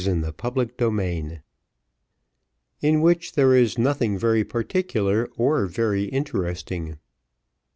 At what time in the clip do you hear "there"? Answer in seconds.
3.33-3.53